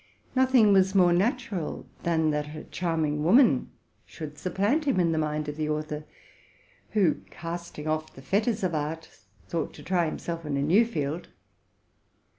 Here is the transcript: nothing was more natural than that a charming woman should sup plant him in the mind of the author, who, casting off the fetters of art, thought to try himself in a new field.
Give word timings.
nothing 0.35 0.73
was 0.73 0.95
more 0.95 1.13
natural 1.13 1.85
than 2.01 2.31
that 2.31 2.55
a 2.55 2.63
charming 2.63 3.23
woman 3.23 3.69
should 4.03 4.35
sup 4.35 4.55
plant 4.55 4.85
him 4.85 4.99
in 4.99 5.11
the 5.11 5.17
mind 5.19 5.47
of 5.47 5.57
the 5.57 5.69
author, 5.69 6.05
who, 6.93 7.21
casting 7.29 7.87
off 7.87 8.11
the 8.15 8.21
fetters 8.23 8.63
of 8.63 8.73
art, 8.73 9.09
thought 9.47 9.75
to 9.75 9.83
try 9.83 10.05
himself 10.07 10.43
in 10.43 10.57
a 10.57 10.61
new 10.63 10.87
field. 10.87 11.27